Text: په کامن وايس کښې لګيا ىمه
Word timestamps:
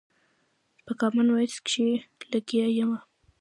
په 0.85 0.91
کامن 0.99 1.27
وايس 1.31 1.55
کښې 1.65 1.87
لګيا 2.33 2.65
ىمه 2.81 2.99